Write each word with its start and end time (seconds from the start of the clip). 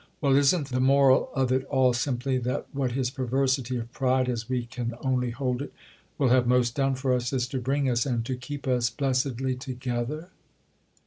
"Well, 0.19 0.35
isn't 0.35 0.69
the 0.69 0.79
moral 0.79 1.29
of 1.35 1.51
it 1.51 1.63
all 1.65 1.93
simply 1.93 2.39
that 2.39 2.65
what 2.73 2.93
his 2.93 3.11
perversity 3.11 3.77
of 3.77 3.91
pride, 3.91 4.29
as 4.29 4.49
we 4.49 4.65
can 4.65 4.95
only 5.01 5.29
hold 5.29 5.61
it, 5.61 5.71
will 6.17 6.29
have 6.29 6.47
most 6.47 6.73
done 6.73 6.95
for 6.95 7.13
us 7.13 7.31
is 7.31 7.47
to 7.49 7.59
bring 7.61 7.87
us—and 7.87 8.25
to 8.25 8.35
keep 8.35 8.67
us—blessedly 8.67 9.53
together?" 9.57 10.29